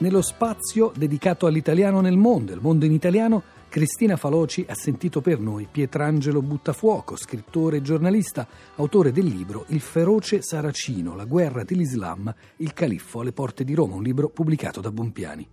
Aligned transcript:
Nello 0.00 0.22
spazio 0.22 0.92
dedicato 0.96 1.46
all'italiano 1.46 2.00
nel 2.00 2.16
mondo, 2.16 2.54
il 2.54 2.60
mondo 2.62 2.86
in 2.86 2.92
italiano, 2.92 3.42
Cristina 3.68 4.16
Faloci 4.16 4.64
ha 4.66 4.74
sentito 4.74 5.20
per 5.20 5.38
noi 5.38 5.68
Pietrangelo 5.70 6.40
Buttafuoco, 6.40 7.16
scrittore 7.16 7.76
e 7.76 7.82
giornalista, 7.82 8.48
autore 8.76 9.12
del 9.12 9.26
libro 9.26 9.66
Il 9.68 9.80
feroce 9.80 10.40
Saracino, 10.40 11.14
la 11.14 11.26
guerra 11.26 11.64
dell'Islam, 11.64 12.34
il 12.56 12.72
califfo 12.72 13.20
alle 13.20 13.32
porte 13.32 13.62
di 13.62 13.74
Roma, 13.74 13.96
un 13.96 14.02
libro 14.02 14.30
pubblicato 14.30 14.80
da 14.80 14.90
Bompiani. 14.90 15.48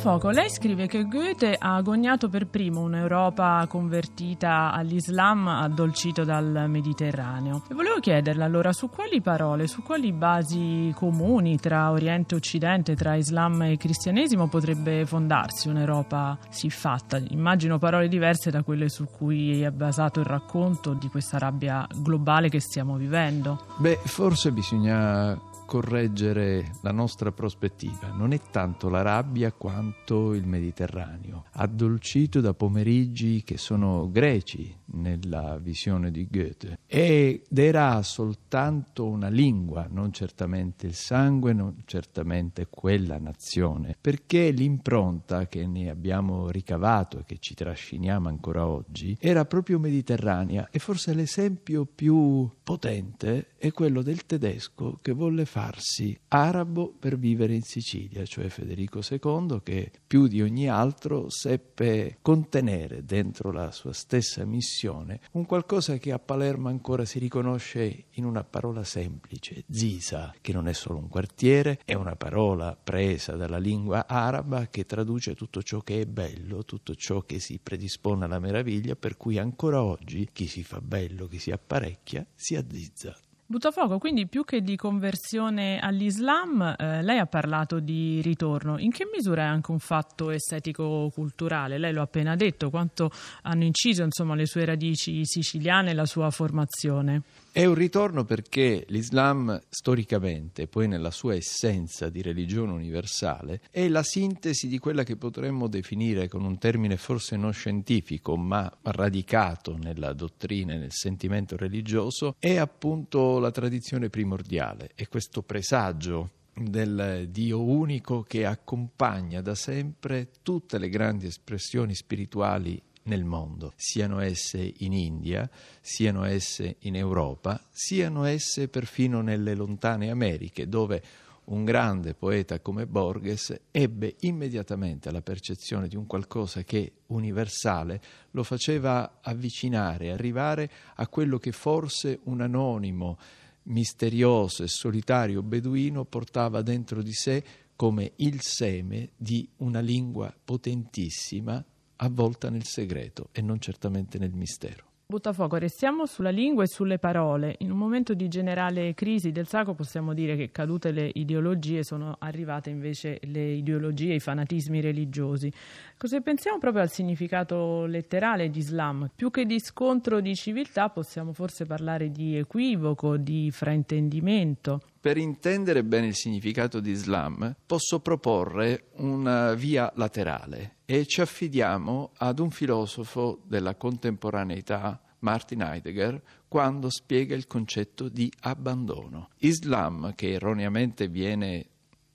Fuoco, 0.00 0.30
lei 0.30 0.48
scrive 0.48 0.86
che 0.86 1.06
Goethe 1.06 1.54
ha 1.58 1.74
agognato 1.74 2.30
per 2.30 2.46
primo 2.46 2.80
un'Europa 2.80 3.66
convertita 3.68 4.72
all'Islam 4.72 5.46
addolcito 5.46 6.24
dal 6.24 6.64
Mediterraneo. 6.68 7.64
E 7.68 7.74
volevo 7.74 8.00
chiederle 8.00 8.42
allora 8.42 8.72
su 8.72 8.88
quali 8.88 9.20
parole, 9.20 9.66
su 9.66 9.82
quali 9.82 10.10
basi 10.12 10.90
comuni 10.96 11.58
tra 11.58 11.90
Oriente 11.90 12.32
e 12.32 12.38
Occidente, 12.38 12.96
tra 12.96 13.14
Islam 13.14 13.60
e 13.60 13.76
Cristianesimo 13.76 14.48
potrebbe 14.48 15.04
fondarsi 15.04 15.68
un'Europa 15.68 16.38
siffatta? 16.48 17.20
Immagino 17.28 17.76
parole 17.76 18.08
diverse 18.08 18.50
da 18.50 18.62
quelle 18.62 18.88
su 18.88 19.04
cui 19.04 19.60
è 19.60 19.70
basato 19.70 20.20
il 20.20 20.26
racconto 20.26 20.94
di 20.94 21.08
questa 21.08 21.36
rabbia 21.36 21.86
globale 21.94 22.48
che 22.48 22.60
stiamo 22.60 22.96
vivendo. 22.96 23.66
Beh, 23.76 23.98
forse 24.04 24.50
bisogna 24.50 25.38
correggere 25.70 26.72
la 26.82 26.90
nostra 26.90 27.30
prospettiva. 27.30 28.08
Non 28.08 28.32
è 28.32 28.40
tanto 28.50 28.88
la 28.88 29.02
rabbia 29.02 29.52
quanto 29.52 30.34
il 30.34 30.44
Mediterraneo, 30.44 31.44
addolcito 31.52 32.40
da 32.40 32.52
pomeriggi 32.54 33.44
che 33.44 33.56
sono 33.56 34.10
greci 34.10 34.78
nella 34.92 35.58
visione 35.58 36.10
di 36.10 36.26
Goethe. 36.28 36.78
Ed 36.86 37.46
era 37.56 38.02
soltanto 38.02 39.06
una 39.06 39.28
lingua, 39.28 39.86
non 39.90 40.12
certamente 40.12 40.86
il 40.86 40.94
sangue, 40.94 41.52
non 41.52 41.82
certamente 41.84 42.66
quella 42.68 43.18
nazione, 43.18 43.96
perché 44.00 44.50
l'impronta 44.50 45.46
che 45.46 45.66
ne 45.66 45.90
abbiamo 45.90 46.50
ricavato 46.50 47.18
e 47.18 47.24
che 47.24 47.38
ci 47.38 47.54
trasciniamo 47.54 48.28
ancora 48.28 48.66
oggi 48.66 49.16
era 49.20 49.44
proprio 49.44 49.78
mediterranea. 49.78 50.68
E 50.70 50.78
forse 50.78 51.14
l'esempio 51.14 51.86
più 51.86 52.50
potente 52.62 53.48
è 53.56 53.70
quello 53.72 54.02
del 54.02 54.26
tedesco 54.26 54.98
che 55.00 55.12
volle 55.12 55.44
farsi 55.44 56.18
arabo 56.28 56.92
per 56.98 57.18
vivere 57.18 57.54
in 57.54 57.62
Sicilia, 57.62 58.24
cioè 58.24 58.48
Federico 58.48 59.00
II 59.08 59.60
che 59.62 59.90
più 60.06 60.26
di 60.26 60.42
ogni 60.42 60.68
altro 60.68 61.28
seppe 61.28 62.18
contenere 62.22 63.04
dentro 63.04 63.50
la 63.52 63.70
sua 63.70 63.92
stessa 63.92 64.44
missione 64.44 64.79
un 64.88 65.46
qualcosa 65.46 65.96
che 65.98 66.12
a 66.12 66.18
Palermo 66.18 66.68
ancora 66.68 67.04
si 67.04 67.18
riconosce 67.18 68.06
in 68.10 68.24
una 68.24 68.44
parola 68.44 68.84
semplice, 68.84 69.64
Zisa, 69.70 70.34
che 70.40 70.52
non 70.52 70.68
è 70.68 70.72
solo 70.72 70.98
un 70.98 71.08
quartiere, 71.08 71.80
è 71.84 71.94
una 71.94 72.16
parola 72.16 72.76
presa 72.82 73.36
dalla 73.36 73.58
lingua 73.58 74.06
araba 74.06 74.68
che 74.68 74.86
traduce 74.86 75.34
tutto 75.34 75.62
ciò 75.62 75.80
che 75.80 76.00
è 76.00 76.06
bello, 76.06 76.64
tutto 76.64 76.94
ciò 76.94 77.22
che 77.22 77.38
si 77.38 77.58
predispone 77.62 78.24
alla 78.24 78.38
meraviglia, 78.38 78.96
per 78.96 79.16
cui 79.16 79.38
ancora 79.38 79.82
oggi 79.82 80.28
chi 80.32 80.46
si 80.46 80.62
fa 80.62 80.80
bello, 80.80 81.26
chi 81.26 81.38
si 81.38 81.50
apparecchia, 81.50 82.26
si 82.34 82.56
azzizza. 82.56 83.16
Buttafuoco, 83.50 83.98
quindi 83.98 84.28
più 84.28 84.44
che 84.44 84.60
di 84.60 84.76
conversione 84.76 85.80
all'Islam, 85.80 86.76
eh, 86.78 87.02
lei 87.02 87.18
ha 87.18 87.26
parlato 87.26 87.80
di 87.80 88.20
ritorno. 88.22 88.78
In 88.78 88.92
che 88.92 89.08
misura 89.12 89.42
è 89.42 89.46
anche 89.46 89.72
un 89.72 89.80
fatto 89.80 90.30
estetico-culturale? 90.30 91.76
Lei 91.76 91.92
lo 91.92 92.00
appena 92.00 92.36
detto, 92.36 92.70
quanto 92.70 93.10
hanno 93.42 93.64
inciso 93.64 94.04
insomma, 94.04 94.36
le 94.36 94.46
sue 94.46 94.64
radici 94.64 95.26
siciliane 95.26 95.90
e 95.90 95.94
la 95.94 96.06
sua 96.06 96.30
formazione? 96.30 97.22
È 97.52 97.64
un 97.64 97.74
ritorno 97.74 98.24
perché 98.24 98.84
l'Islam 98.90 99.60
storicamente, 99.68 100.68
poi 100.68 100.86
nella 100.86 101.10
sua 101.10 101.34
essenza 101.34 102.08
di 102.08 102.22
religione 102.22 102.70
universale, 102.70 103.62
è 103.72 103.88
la 103.88 104.04
sintesi 104.04 104.68
di 104.68 104.78
quella 104.78 105.02
che 105.02 105.16
potremmo 105.16 105.66
definire 105.66 106.28
con 106.28 106.44
un 106.44 106.58
termine 106.58 106.96
forse 106.96 107.36
non 107.36 107.52
scientifico, 107.52 108.36
ma 108.36 108.72
radicato 108.82 109.76
nella 109.76 110.12
dottrina 110.12 110.74
e 110.74 110.78
nel 110.78 110.92
sentimento 110.92 111.56
religioso, 111.56 112.36
è 112.38 112.54
appunto 112.56 113.40
la 113.40 113.50
tradizione 113.50 114.10
primordiale, 114.10 114.92
è 114.94 115.08
questo 115.08 115.42
presagio 115.42 116.30
del 116.54 117.26
Dio 117.30 117.62
unico 117.64 118.22
che 118.22 118.46
accompagna 118.46 119.40
da 119.40 119.56
sempre 119.56 120.28
tutte 120.42 120.78
le 120.78 120.88
grandi 120.88 121.26
espressioni 121.26 121.94
spirituali 121.94 122.80
nel 123.04 123.24
mondo, 123.24 123.72
siano 123.76 124.20
esse 124.20 124.74
in 124.78 124.92
India, 124.92 125.48
siano 125.80 126.24
esse 126.24 126.76
in 126.80 126.96
Europa, 126.96 127.60
siano 127.70 128.24
esse 128.24 128.68
perfino 128.68 129.20
nelle 129.20 129.54
lontane 129.54 130.10
Americhe, 130.10 130.68
dove 130.68 131.02
un 131.44 131.64
grande 131.64 132.14
poeta 132.14 132.60
come 132.60 132.86
Borges 132.86 133.58
ebbe 133.70 134.16
immediatamente 134.20 135.10
la 135.10 135.22
percezione 135.22 135.88
di 135.88 135.96
un 135.96 136.06
qualcosa 136.06 136.62
che 136.62 136.92
universale 137.06 138.00
lo 138.32 138.44
faceva 138.44 139.18
avvicinare, 139.20 140.12
arrivare 140.12 140.70
a 140.94 141.08
quello 141.08 141.38
che 141.38 141.52
forse 141.52 142.20
un 142.24 142.40
anonimo, 142.40 143.18
misterioso 143.64 144.62
e 144.62 144.68
solitario 144.68 145.42
beduino 145.42 146.04
portava 146.04 146.62
dentro 146.62 147.02
di 147.02 147.12
sé 147.12 147.44
come 147.74 148.12
il 148.16 148.40
seme 148.40 149.10
di 149.16 149.48
una 149.58 149.80
lingua 149.80 150.32
potentissima 150.44 151.64
avvolta 152.02 152.50
nel 152.50 152.64
segreto 152.64 153.28
e 153.32 153.40
non 153.42 153.58
certamente 153.60 154.18
nel 154.18 154.32
mistero. 154.32 154.88
Buttafuoco, 155.10 155.56
restiamo 155.56 156.06
sulla 156.06 156.30
lingua 156.30 156.62
e 156.62 156.68
sulle 156.68 156.98
parole. 156.98 157.56
In 157.58 157.72
un 157.72 157.78
momento 157.78 158.14
di 158.14 158.28
generale 158.28 158.94
crisi 158.94 159.32
del 159.32 159.48
sacro 159.48 159.74
possiamo 159.74 160.14
dire 160.14 160.36
che 160.36 160.52
cadute 160.52 160.92
le 160.92 161.10
ideologie 161.12 161.82
sono 161.82 162.14
arrivate 162.20 162.70
invece 162.70 163.18
le 163.24 163.54
ideologie, 163.54 164.14
i 164.14 164.20
fanatismi 164.20 164.80
religiosi. 164.80 165.52
Cosa 165.98 166.20
pensiamo 166.20 166.58
proprio 166.58 166.82
al 166.82 166.92
significato 166.92 167.86
letterale 167.86 168.50
di 168.50 168.60
Islam? 168.60 169.10
Più 169.12 169.32
che 169.32 169.46
di 169.46 169.58
scontro 169.58 170.20
di 170.20 170.36
civiltà 170.36 170.90
possiamo 170.90 171.32
forse 171.32 171.66
parlare 171.66 172.12
di 172.12 172.36
equivoco, 172.36 173.16
di 173.16 173.50
fraintendimento. 173.50 174.80
Per 175.00 175.16
intendere 175.16 175.82
bene 175.82 176.08
il 176.08 176.14
significato 176.14 176.78
di 176.78 176.90
Islam 176.90 177.56
posso 177.64 178.00
proporre 178.00 178.88
una 178.96 179.54
via 179.54 179.90
laterale 179.96 180.76
e 180.84 181.06
ci 181.06 181.22
affidiamo 181.22 182.10
ad 182.18 182.38
un 182.38 182.50
filosofo 182.50 183.40
della 183.46 183.76
contemporaneità, 183.76 185.00
Martin 185.20 185.62
Heidegger, 185.62 186.20
quando 186.46 186.90
spiega 186.90 187.34
il 187.34 187.46
concetto 187.46 188.10
di 188.10 188.30
abbandono. 188.40 189.30
Islam, 189.38 190.14
che 190.14 190.32
erroneamente 190.32 191.08
viene 191.08 191.66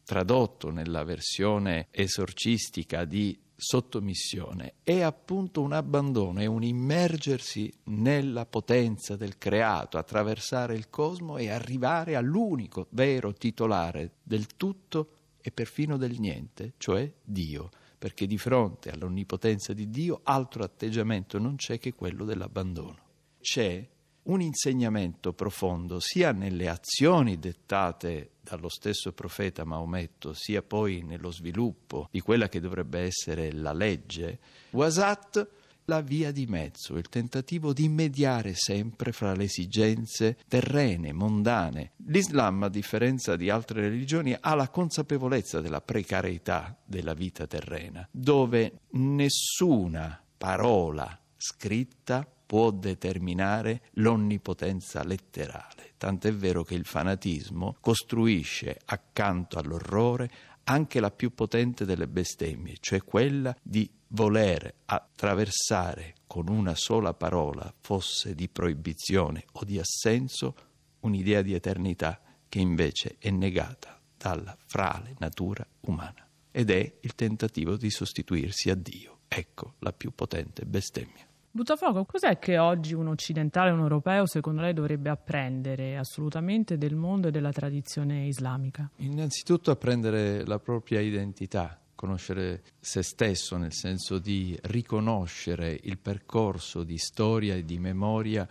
tradotto 0.04 0.70
nella 0.70 1.04
versione 1.04 1.88
esorcistica 1.90 3.04
di 3.04 3.36
sottomissione 3.56 4.76
è 4.84 5.02
appunto 5.02 5.62
un 5.62 5.74
abbandono, 5.74 6.40
è 6.40 6.46
un 6.46 6.64
immergersi 6.64 7.72
nella 7.86 8.46
potenza 8.46 9.16
del 9.16 9.38
creato, 9.38 9.98
attraversare 9.98 10.76
il 10.76 10.90
cosmo 10.90 11.38
e 11.38 11.50
arrivare 11.50 12.16
all'unico 12.16 12.88
vero 12.90 13.34
titolare 13.34 14.16
del 14.24 14.48
tutto 14.56 15.10
e 15.42 15.52
perfino 15.52 15.98
del 15.98 16.20
niente, 16.20 16.74
cioè 16.78 17.12
Dio 17.24 17.70
perché 17.98 18.28
di 18.28 18.38
fronte 18.38 18.92
all'onnipotenza 18.92 19.74
di 19.74 19.90
Dio 19.90 20.20
altro 20.24 20.64
atteggiamento 20.64 21.40
non 21.40 21.56
c'è 21.56 21.80
che 21.80 21.94
quello 21.94 22.24
dell'abbandono. 22.24 22.98
C'è 23.40 23.88
un 24.24 24.42
insegnamento 24.42 25.34
profondo 25.34 26.00
sia 26.00 26.32
nelle 26.32 26.68
azioni 26.68 27.40
dettate 27.40 28.32
dallo 28.48 28.70
stesso 28.70 29.12
profeta 29.12 29.66
Maometto, 29.66 30.34
sia 30.34 30.62
poi 30.62 31.02
nello 31.02 31.32
sviluppo 31.32 32.08
di 32.12 32.22
quella 32.22 32.48
che 32.48 32.60
dovrebbe 32.60 33.00
essere 33.00 33.52
la 33.52 33.74
legge, 33.74 34.40
Wasat 34.72 35.48
la 35.86 36.02
via 36.02 36.32
di 36.32 36.46
mezzo, 36.48 36.98
il 36.98 37.10
tentativo 37.10 37.74
di 37.74 37.88
mediare 37.88 38.54
sempre 38.56 39.12
fra 39.12 39.34
le 39.34 39.44
esigenze 39.44 40.38
terrene, 40.48 41.14
mondane. 41.14 41.92
L'Islam, 42.08 42.64
a 42.64 42.70
differenza 42.70 43.36
di 43.36 43.50
altre 43.50 43.82
religioni, 43.82 44.36
ha 44.40 44.56
la 44.56 44.70
consapevolezza 44.70 45.62
della 45.62 45.82
precarietà 45.82 46.76
della 46.84 47.14
vita 47.14 47.46
terrena, 47.46 48.08
dove 48.12 48.82
nessuna 48.92 50.22
parola 50.38 51.20
scritta 51.38 52.28
può 52.46 52.72
determinare 52.72 53.84
l'onnipotenza 53.94 55.04
letterale. 55.04 55.94
Tant'è 55.98 56.34
vero 56.34 56.64
che 56.64 56.76
il 56.76 56.86
fanatismo 56.86 57.78
costruisce 57.80 58.78
accanto 58.86 59.58
all'orrore 59.58 60.30
anche 60.66 61.00
la 61.00 61.12
più 61.12 61.34
potente 61.34 61.86
delle 61.86 62.08
bestemmie, 62.08 62.78
cioè 62.80 63.04
quella 63.04 63.56
di 63.62 63.90
voler 64.10 64.74
attraversare 64.86 66.16
con 66.28 66.48
una 66.48 66.76
sola 66.76 67.14
parola, 67.14 67.72
fosse 67.82 68.34
di 68.34 68.50
proibizione 68.50 69.46
o 69.54 69.64
di 69.64 69.80
assenso, 69.80 70.56
un'idea 71.02 71.42
di 71.42 71.54
eternità 71.54 72.20
che 72.48 72.60
invece 72.60 73.18
è 73.20 73.30
negata 73.30 74.00
dalla 74.18 74.58
frale 74.66 75.16
natura 75.20 75.66
umana 75.82 76.28
ed 76.52 76.70
è 76.70 76.98
il 77.02 77.16
tentativo 77.16 77.76
di 77.76 77.90
sostituirsi 77.90 78.70
a 78.70 78.76
Dio. 78.76 79.20
Ecco 79.28 79.76
la 79.80 79.92
più 79.92 80.12
potente 80.16 80.66
bestemmia. 80.66 81.28
Buttafuoco, 81.56 82.04
cos'è 82.04 82.38
che 82.38 82.58
oggi 82.58 82.94
un 82.94 83.08
occidentale, 83.08 83.72
un 83.72 83.80
europeo, 83.80 84.26
secondo 84.26 84.60
lei 84.60 84.74
dovrebbe 84.74 85.10
apprendere 85.10 85.96
assolutamente 85.96 86.78
del 86.78 86.96
mondo 86.96 87.30
e 87.30 87.32
della 87.32 87.54
tradizione 87.54 88.28
islamica? 88.28 88.90
Innanzitutto 88.98 89.72
apprendere 89.72 90.46
la 90.46 90.60
propria 90.60 91.00
identità, 91.00 91.80
conoscere 91.96 92.62
se 92.78 93.02
stesso 93.04 93.56
nel 93.56 93.72
senso 93.72 94.20
di 94.20 94.60
riconoscere 94.64 95.80
il 95.84 95.98
percorso 95.98 96.84
di 96.84 96.98
storia 96.98 97.56
e 97.56 97.64
di 97.64 97.80
memoria 97.80 98.46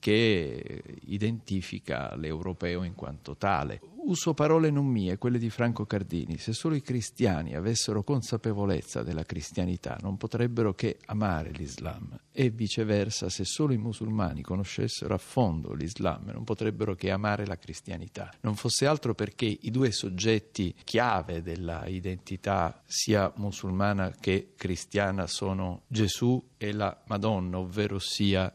che 0.00 0.82
identifica 1.04 2.16
l'europeo 2.16 2.82
in 2.82 2.96
quanto 2.96 3.36
tale. 3.36 3.80
Uso 4.08 4.32
parole 4.32 4.70
non 4.70 4.86
mie, 4.86 5.18
quelle 5.18 5.38
di 5.38 5.50
Franco 5.50 5.84
Cardini. 5.84 6.38
Se 6.38 6.54
solo 6.54 6.74
i 6.74 6.80
cristiani 6.80 7.54
avessero 7.54 8.02
consapevolezza 8.02 9.02
della 9.02 9.24
cristianità, 9.24 9.98
non 10.00 10.16
potrebbero 10.16 10.72
che 10.72 10.96
amare 11.04 11.50
l'Islam 11.50 12.18
e 12.32 12.48
viceversa, 12.48 13.28
se 13.28 13.44
solo 13.44 13.74
i 13.74 13.76
musulmani 13.76 14.40
conoscessero 14.40 15.12
a 15.12 15.18
fondo 15.18 15.74
l'Islam, 15.74 16.30
non 16.32 16.44
potrebbero 16.44 16.94
che 16.94 17.10
amare 17.10 17.44
la 17.44 17.58
cristianità. 17.58 18.32
Non 18.40 18.56
fosse 18.56 18.86
altro 18.86 19.14
perché 19.14 19.44
i 19.44 19.70
due 19.70 19.92
soggetti 19.92 20.74
chiave 20.84 21.42
della 21.42 21.86
identità 21.86 22.82
sia 22.86 23.30
musulmana 23.36 24.14
che 24.18 24.54
cristiana 24.56 25.26
sono 25.26 25.82
Gesù 25.86 26.42
e 26.56 26.72
la 26.72 26.98
Madonna, 27.08 27.58
ovvero 27.58 27.98
sia 27.98 28.50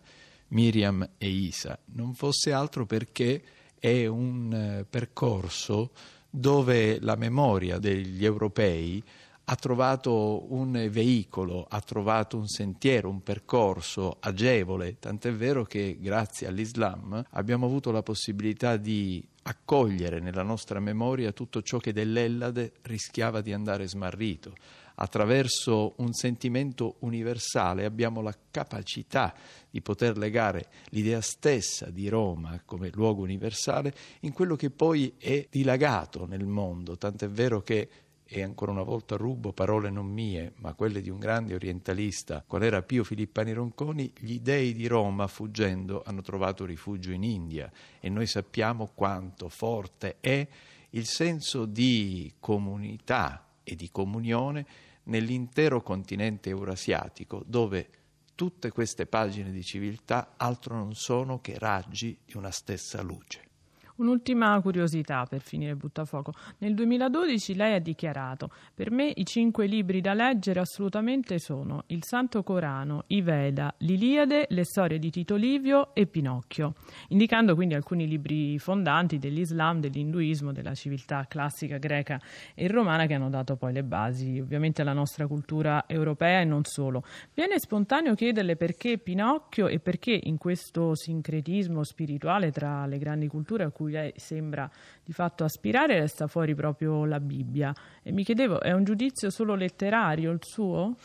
Miriam 0.48 1.08
e 1.16 1.28
Isa, 1.28 1.78
non 1.92 2.16
fosse 2.16 2.52
altro 2.52 2.88
perché 2.88 3.44
è 3.84 4.06
un 4.06 4.54
eh, 4.54 4.86
percorso 4.90 5.92
dove 6.30 7.02
la 7.02 7.18
memoria 7.18 7.80
degli 7.80 8.24
europei 8.24 9.04
ha 9.44 9.56
trovato 9.56 10.54
un 10.54 10.88
veicolo, 10.90 11.66
ha 11.68 11.82
trovato 11.82 12.38
un 12.38 12.48
sentiero, 12.48 13.10
un 13.10 13.22
percorso 13.22 14.16
agevole, 14.22 15.00
tant'è 15.00 15.34
vero 15.34 15.66
che 15.66 15.98
grazie 16.00 16.48
all'Islam 16.48 17.26
abbiamo 17.32 17.66
avuto 17.66 17.92
la 17.92 18.02
possibilità 18.02 18.78
di 18.78 19.22
accogliere 19.42 20.22
nella 20.22 20.44
nostra 20.44 20.80
memoria 20.80 21.34
tutto 21.34 21.62
ciò 21.62 21.78
che 21.80 21.92
dell'Ellade 21.92 22.72
rischiava 22.84 23.42
di 23.42 23.52
andare 23.52 23.86
smarrito 23.86 24.54
attraverso 24.96 25.94
un 25.98 26.14
sentimento 26.14 26.96
universale 27.00 27.86
abbiamo 27.86 28.22
la 28.22 28.36
capacità 28.52 29.34
di 29.70 29.82
poter 29.82 30.18
legare 30.18 30.68
l'idea 30.90 31.22
stessa 31.22 31.90
di 31.90 32.08
Roma 32.10 32.62
come 32.66 32.90
luogo 32.94 33.22
universale 33.22 33.94
in 34.22 34.34
quello 34.34 34.56
che 34.56 34.70
poi 34.70 35.14
è 35.18 35.48
dilagato 35.50 36.26
nel 36.26 36.46
mondo, 36.46 36.98
tant'è 36.98 37.28
vero 37.30 37.62
che 37.62 37.90
e 38.26 38.42
ancora 38.42 38.72
una 38.72 38.82
volta 38.82 39.16
rubo 39.16 39.54
parole 39.54 39.92
non 39.92 40.08
mie, 40.08 40.54
ma 40.58 40.74
quelle 40.74 41.02
di 41.02 41.10
un 41.12 41.20
grande 41.20 41.54
orientalista, 41.54 42.44
qual 42.46 42.64
era 42.64 42.82
Pio 42.82 43.04
Filippani 43.04 43.54
Ronconi, 43.54 44.12
gli 44.18 44.40
dei 44.40 44.74
di 44.74 44.88
Roma, 44.88 45.28
fuggendo, 45.28 46.02
hanno 46.04 46.24
trovato 46.24 46.66
rifugio 46.66 47.12
in 47.12 47.24
India. 47.24 47.72
E 48.00 48.10
noi 48.10 48.26
sappiamo 48.26 48.90
quanto 48.96 49.50
forte 49.50 50.16
è 50.20 50.48
il 50.92 51.06
senso 51.06 51.66
di 51.66 52.34
comunità 52.40 53.43
e 53.64 53.76
di 53.76 53.90
comunione 53.92 54.66
nell'intero 55.04 55.82
continente 55.82 56.50
eurasiatico, 56.50 57.44
dove 57.46 57.90
tutte 58.36 58.72
queste 58.72 59.06
pagine 59.06 59.52
di 59.52 59.64
civiltà 59.64 60.34
altro 60.38 60.76
non 60.76 60.96
sono 60.96 61.40
che 61.40 61.58
raggi 61.58 62.18
di 62.26 62.36
una 62.38 62.52
stessa 62.52 63.02
luce. 63.02 63.52
Un'ultima 63.96 64.60
curiosità 64.60 65.24
per 65.30 65.42
finire 65.42 65.76
buttafuoco. 65.76 66.34
Nel 66.60 66.74
2012 66.74 67.54
lei 67.54 67.76
ha 67.76 67.80
dichiarato: 67.80 68.50
Per 68.74 68.90
me 68.90 69.12
i 69.16 69.24
cinque 69.24 69.68
libri 69.68 70.02
da 70.02 70.16
leggere 70.16 70.60
assolutamente 70.60 71.38
sono 71.38 71.84
il 71.88 72.04
Santo 72.04 72.42
Corano, 72.42 73.04
i 73.08 73.22
Veda, 73.22 73.72
l'Iliade, 73.80 74.48
le 74.50 74.66
storie 74.66 74.98
di 74.98 75.12
Tito 75.12 75.36
Livio 75.36 75.94
e 75.94 76.08
Pinocchio, 76.08 76.74
indicando 77.10 77.54
quindi 77.54 77.76
alcuni 77.76 78.08
libri 78.08 78.58
fondanti 78.58 79.20
dell'Islam, 79.20 79.80
dell'Induismo, 79.80 80.52
della 80.52 80.74
civiltà 80.74 81.26
classica 81.30 81.78
greca 81.78 82.20
e 82.56 82.68
romana 82.68 83.06
che 83.06 83.14
hanno 83.14 83.30
dato 83.30 83.58
poi 83.58 83.74
le 83.74 83.84
basi 83.84 84.40
ovviamente 84.40 84.82
alla 84.82 84.94
nostra 84.94 85.28
cultura 85.28 85.84
europea 85.86 86.42
e 86.42 86.46
non 86.46 86.64
solo. 86.64 87.04
Viene 87.36 87.60
spontaneo 87.60 88.16
chiederle 88.16 88.56
perché 88.56 88.98
Pinocchio 88.98 89.68
e 89.68 89.78
perché 89.78 90.20
in 90.24 90.40
questo 90.40 90.96
sincretismo 90.96 91.84
spirituale 91.84 92.52
tra 92.52 92.88
le 92.88 92.98
grandi 92.98 93.28
culture 93.28 93.64
a 93.64 93.70
cui 93.70 93.83
cui 93.84 93.92
lei 93.92 94.14
sembra 94.16 94.70
di 95.04 95.12
fatto 95.12 95.44
aspirare, 95.44 96.00
resta 96.00 96.28
fuori 96.28 96.56
proprio 96.56 97.06
la 97.06 97.20
Bibbia. 97.20 97.74
E 98.02 98.12
mi 98.12 98.24
chiedevo, 98.24 98.62
è 98.62 98.72
un 98.72 98.84
giudizio 98.84 99.30
solo 99.30 99.56
letterario 99.56 100.32
il 100.32 100.40
suo? 100.44 100.96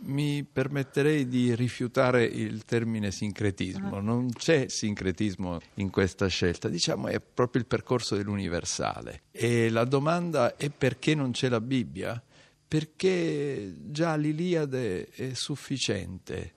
Mi 0.00 0.44
permetterei 0.44 1.26
di 1.26 1.54
rifiutare 1.56 2.24
il 2.24 2.64
termine 2.64 3.10
sincretismo, 3.10 3.96
ah. 3.96 4.00
non 4.00 4.30
c'è 4.30 4.68
sincretismo 4.68 5.58
in 5.74 5.90
questa 5.90 6.28
scelta, 6.28 6.68
diciamo 6.68 7.08
è 7.08 7.20
proprio 7.20 7.62
il 7.62 7.66
percorso 7.66 8.14
dell'universale. 8.14 9.22
E 9.32 9.70
la 9.70 9.84
domanda 9.84 10.56
è 10.56 10.70
perché 10.70 11.16
non 11.16 11.32
c'è 11.32 11.48
la 11.48 11.60
Bibbia? 11.60 12.22
Perché 12.68 13.74
già 13.86 14.14
l'Iliade 14.14 15.08
è 15.08 15.32
sufficiente 15.32 16.52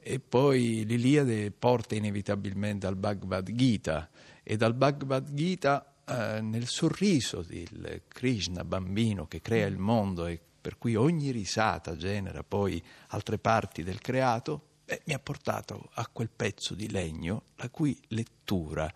e 0.00 0.20
poi 0.20 0.84
l'Iliade 0.86 1.50
porta 1.50 1.96
inevitabilmente 1.96 2.86
al 2.86 2.94
Bhagavad 2.94 3.50
Gita 3.52 4.08
e 4.48 4.56
dal 4.56 4.74
Bhagavad 4.74 5.34
Gita 5.34 5.92
eh, 6.06 6.40
nel 6.40 6.68
sorriso 6.68 7.42
del 7.42 8.02
Krishna 8.06 8.64
bambino 8.64 9.26
che 9.26 9.40
crea 9.40 9.66
il 9.66 9.76
mondo 9.76 10.26
e 10.26 10.40
per 10.60 10.78
cui 10.78 10.94
ogni 10.94 11.32
risata 11.32 11.96
genera 11.96 12.44
poi 12.44 12.80
altre 13.08 13.38
parti 13.38 13.82
del 13.82 13.98
creato, 13.98 14.68
beh, 14.84 15.02
mi 15.06 15.14
ha 15.14 15.18
portato 15.18 15.90
a 15.94 16.06
quel 16.06 16.30
pezzo 16.30 16.76
di 16.76 16.88
legno 16.88 17.46
la 17.56 17.68
cui 17.70 17.98
lettura 18.08 18.92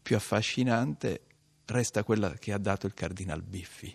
più 0.00 0.14
affascinante 0.14 1.22
resta 1.64 2.04
quella 2.04 2.34
che 2.34 2.52
ha 2.52 2.58
dato 2.58 2.86
il 2.86 2.94
Cardinal 2.94 3.42
Biffi, 3.42 3.92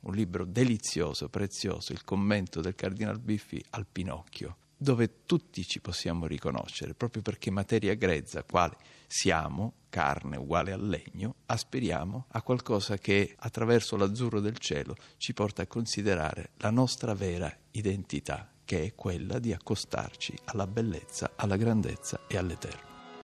un 0.00 0.14
libro 0.14 0.44
delizioso, 0.44 1.30
prezioso, 1.30 1.92
il 1.92 2.04
commento 2.04 2.60
del 2.60 2.74
Cardinal 2.74 3.18
Biffi 3.18 3.64
al 3.70 3.86
Pinocchio 3.90 4.56
dove 4.82 5.26
tutti 5.26 5.66
ci 5.66 5.78
possiamo 5.78 6.26
riconoscere, 6.26 6.94
proprio 6.94 7.20
perché 7.20 7.50
materia 7.50 7.94
grezza, 7.94 8.42
quale 8.44 8.76
siamo, 9.06 9.74
carne 9.90 10.38
uguale 10.38 10.72
al 10.72 10.88
legno, 10.88 11.34
aspiriamo 11.46 12.26
a 12.28 12.40
qualcosa 12.40 12.96
che 12.96 13.34
attraverso 13.40 13.96
l'azzurro 13.96 14.40
del 14.40 14.56
cielo 14.56 14.96
ci 15.18 15.34
porta 15.34 15.62
a 15.62 15.66
considerare 15.66 16.52
la 16.56 16.70
nostra 16.70 17.12
vera 17.12 17.54
identità, 17.72 18.50
che 18.64 18.84
è 18.84 18.94
quella 18.94 19.38
di 19.38 19.52
accostarci 19.52 20.34
alla 20.46 20.66
bellezza, 20.66 21.32
alla 21.36 21.56
grandezza 21.56 22.20
e 22.26 22.38
all'eterno. 22.38 22.89